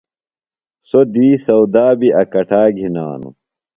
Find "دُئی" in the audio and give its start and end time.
1.13-1.31